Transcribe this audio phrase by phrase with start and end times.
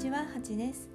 [0.00, 0.88] ちはハチです。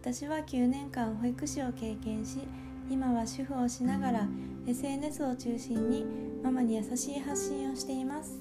[0.00, 2.46] 私は9年間保育士を経験し
[2.88, 4.28] 今は主婦をしながら
[4.68, 6.06] SNS を中心に
[6.44, 8.38] ママに優しい発信をしています。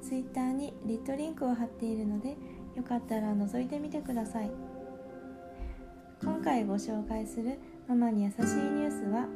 [0.00, 2.30] Twitter にリットリンクを貼っているので
[2.76, 4.50] よかったら覗いてみてください。
[6.22, 7.58] 今回ご紹介する
[7.88, 9.28] ママに優しいニュースは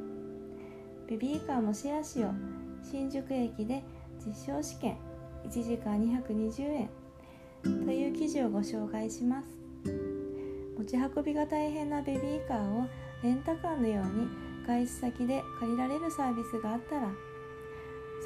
[1.11, 2.35] ベビーカーもシェアしよう
[2.91, 3.85] 新宿駅で
[4.27, 4.96] 実証試験
[5.45, 6.91] 1時間220円
[7.62, 9.70] という記事をご紹介します。
[9.84, 12.87] 持ち運びが大変なベビーカーを
[13.23, 14.29] レンタカーのように
[14.66, 17.11] 外出先で借りられるサービスがあったら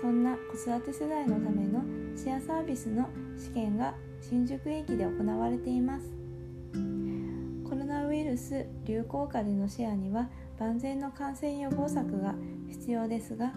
[0.00, 1.82] そんな子育て世代のための
[2.16, 6.06] シェアサービスの試験が新宿駅で行われています。
[7.68, 10.28] コロナウイルス流行下でのシェアには
[10.58, 12.34] 万全の感染予防策が
[12.68, 13.52] 必要ですが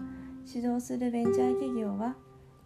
[0.46, 2.16] 指導するベンチャー企業は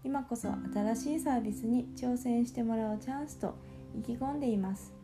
[0.04, 3.54] 今こそ新しいサービスに挑戦してもらうチャンスと
[3.94, 5.01] 意気込んでいます。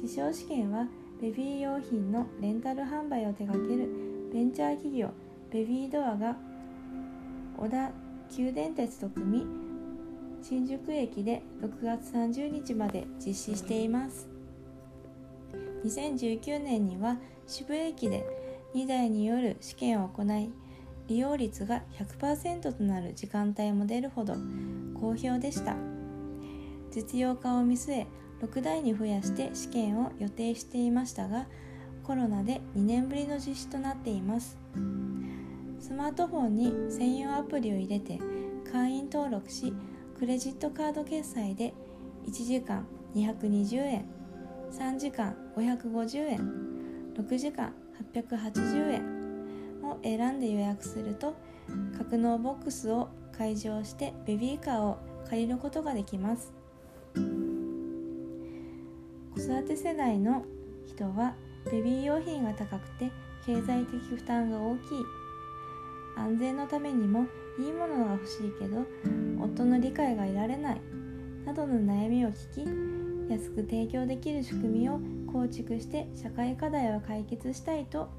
[0.00, 0.86] 実証試験は
[1.20, 3.88] ベビー用品のレンタル販売を手掛ける
[4.32, 5.10] ベンチャー企業
[5.50, 6.36] ベビードアが
[7.56, 7.90] 小田
[8.30, 9.46] 急電鉄と組み
[10.42, 14.28] 新宿駅で6月30日まで実施しています。
[15.84, 18.24] 2019年には渋谷駅で
[18.74, 20.52] 2台による試験を行い
[21.08, 21.82] 利用率が
[22.20, 24.36] 100%となる時間帯も出るほど
[25.00, 25.76] 好評でした。
[26.90, 28.06] 実用化を見据え
[28.42, 31.46] 6台に増やして試験を予定していましたが
[32.04, 34.58] コロナで2年ぶりの実施となっています。
[35.80, 38.18] スマートフォンに専用アプリを入れて
[38.70, 39.72] 会員登録し
[40.18, 41.72] クレジットカード決済で
[42.26, 44.04] 1時間220円
[44.72, 46.68] 3時間550円
[47.16, 47.72] 6時間
[48.14, 51.36] 880円を選んで予約すると
[51.96, 56.52] 格納ボックスを開錠してベビーカーを借りることができます。
[59.48, 60.44] 子育て世代の
[60.86, 61.34] 人は
[61.72, 63.10] ベビー用品が高くて
[63.46, 64.82] 経済的負担が大きい
[66.18, 67.24] 安全のためにも
[67.58, 68.84] いいものが欲しいけど
[69.42, 70.80] 夫の理解が得られない
[71.46, 72.66] などの悩みを聞
[73.28, 75.00] き安く提供できる仕組みを
[75.32, 78.10] 構築して社会課題を解決したいと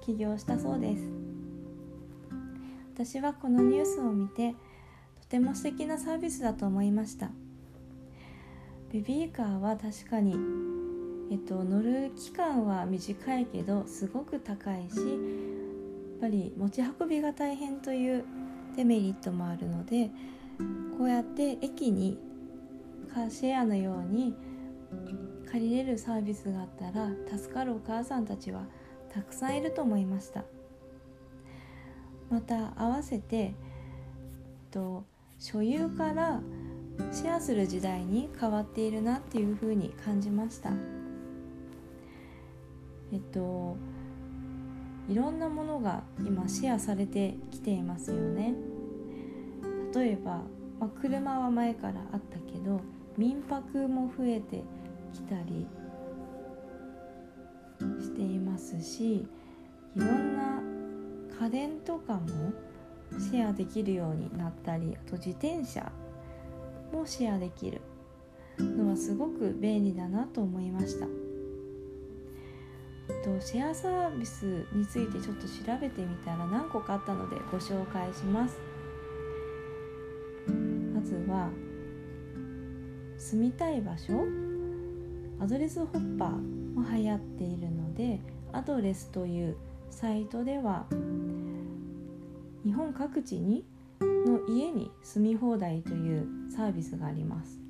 [0.00, 1.02] 起業したそうです。
[2.94, 4.54] 私はこのニュースを見て
[5.20, 7.30] とても素敵なサービスだと思いました。
[8.92, 10.34] ベビーカーは確かに、
[11.30, 18.24] えっと、乗る期間は短いけどすごく高いしやっぱり持ち運びが大変という
[18.76, 20.10] デメリットもあるので
[20.96, 22.18] こうやって駅に
[23.12, 24.34] カーシェアのように
[25.50, 28.62] 借りれるサービスがあったら助かるお母さんたちは
[29.12, 30.44] たくさんいると思いました。
[32.30, 33.54] また合わせて
[34.70, 35.04] と
[35.38, 36.40] 所有から
[37.12, 40.70] シェアする時代に変わっているなっていうふうに感じました。
[43.12, 43.76] えっと
[45.08, 48.54] いろんなものが今シェアされてきていますよね。
[49.94, 50.42] 例えば、
[50.78, 52.80] まあ、車は前からあったけど
[53.16, 54.62] 民泊も増えて
[55.14, 55.66] きたり
[58.00, 59.26] していますしい
[59.96, 60.60] ろんな
[61.40, 62.52] 家電とかも
[63.18, 65.90] シェアできるようになったりあと自転車
[66.92, 67.80] もシェアできる
[68.58, 71.06] のはすごく便利だなと思いました。
[73.24, 78.58] とシェアサービスについてちょっと調べてみたら何個かあったのでご紹介します。
[80.94, 81.50] まずは
[83.16, 84.24] 住みたい場所
[85.40, 88.20] アドレスホッパーも流行っているので
[88.52, 89.56] アドレスという
[89.90, 90.86] サイトでは
[92.64, 93.64] 日本各地に
[94.48, 97.60] 家に住み放題というサービスがあります。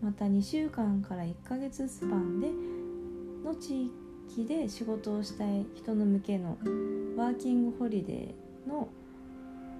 [0.00, 2.50] また2週間から1ヶ月スパンで
[3.44, 3.90] の地
[4.28, 6.58] 域で仕事をしたい人の向けの
[7.16, 8.88] ワーキングホリデーの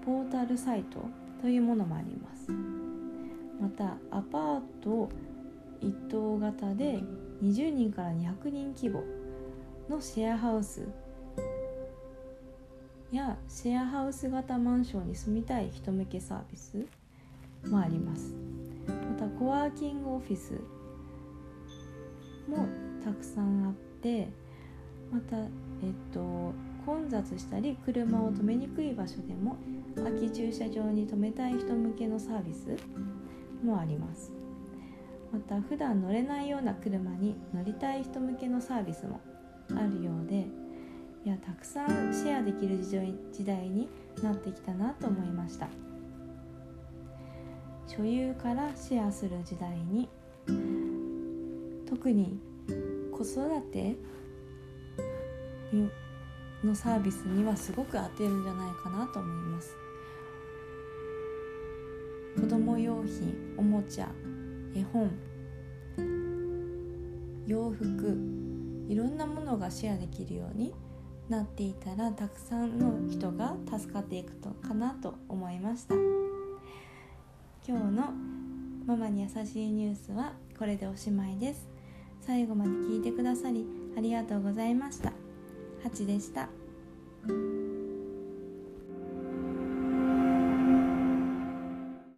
[0.04, 1.04] ポータルサイト
[1.40, 2.50] というものもあります。
[3.60, 5.08] またアパート
[5.80, 7.00] 一棟型で
[7.42, 9.02] 20人から200人規模
[9.88, 10.88] のシェアハウス
[13.14, 16.84] やシェアハウス型マンションに住みたい人向けサービス
[17.68, 18.34] もあります。
[18.86, 20.54] またコワーキングオフィス
[22.48, 22.66] も
[23.04, 24.28] たくさんあって
[25.12, 25.46] またえっ
[26.12, 26.52] と
[26.84, 29.56] 混雑したり車を止めにくい場所でも
[29.96, 32.76] 空き駐車場に止めたい人向けのサービス
[33.64, 34.32] もあります。
[35.32, 39.20] また普段乗れないような車に乗りたい人向けのサービスも
[39.70, 40.46] あるようで
[41.24, 43.88] いやたくさんシェアできる時代に
[44.22, 45.68] なってきたなと思いました。
[47.86, 50.08] 所有からシェアする時代に
[51.88, 52.38] 特に
[53.10, 53.96] 子育て
[56.62, 59.74] のサービスにはすごく合ってるんじゃないかなと思います。
[62.38, 64.08] 子供用品おもちゃ
[64.74, 65.10] 絵本
[67.46, 68.18] 洋服
[68.88, 70.74] いろんなものがシェアできるように
[71.28, 75.94] なっていたらたくさんの人が助かっていくとかなと思いました。
[77.66, 78.12] 今日の
[78.86, 81.68] ママに優しいニュースはこれでおしまいです。
[82.20, 83.66] 最後まで聞いてくださり
[83.96, 85.12] ありがとうございました。
[85.82, 86.48] ハチでした。